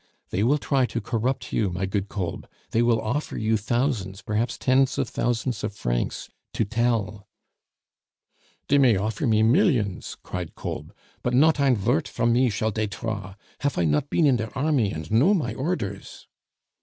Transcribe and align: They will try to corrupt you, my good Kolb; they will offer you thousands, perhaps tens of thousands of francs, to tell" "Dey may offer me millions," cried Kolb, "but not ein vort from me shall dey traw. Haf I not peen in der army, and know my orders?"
They 0.31 0.41
will 0.41 0.57
try 0.57 0.87
to 0.87 0.99
corrupt 0.99 1.53
you, 1.53 1.69
my 1.69 1.85
good 1.85 2.09
Kolb; 2.09 2.49
they 2.71 2.81
will 2.81 2.99
offer 2.99 3.37
you 3.37 3.55
thousands, 3.55 4.23
perhaps 4.23 4.57
tens 4.57 4.97
of 4.97 5.07
thousands 5.07 5.63
of 5.63 5.75
francs, 5.75 6.27
to 6.53 6.65
tell" 6.65 7.27
"Dey 8.67 8.79
may 8.79 8.97
offer 8.97 9.27
me 9.27 9.43
millions," 9.43 10.17
cried 10.23 10.55
Kolb, 10.55 10.91
"but 11.21 11.35
not 11.35 11.59
ein 11.59 11.75
vort 11.75 12.07
from 12.07 12.33
me 12.33 12.49
shall 12.49 12.71
dey 12.71 12.87
traw. 12.87 13.35
Haf 13.59 13.77
I 13.77 13.85
not 13.85 14.09
peen 14.09 14.25
in 14.25 14.37
der 14.37 14.49
army, 14.55 14.91
and 14.91 15.11
know 15.11 15.35
my 15.35 15.53
orders?" 15.53 16.25